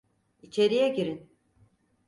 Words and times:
İçeriye 0.41 0.89
girin. 0.93 1.29